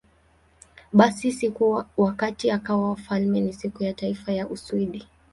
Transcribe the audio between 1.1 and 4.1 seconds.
siku wakati akawa wafalme ni Siku ya